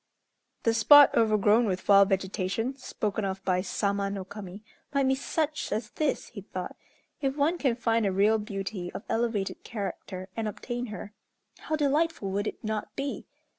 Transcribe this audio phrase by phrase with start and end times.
[0.63, 5.71] "The spot overgrown with wild vegetation, spoken of by Sama no Kami might be such
[5.71, 6.75] as this," he thought.
[7.21, 11.13] "If one can find a real beauty of elevated character and obtain her,
[11.59, 13.27] how delightful would it not be!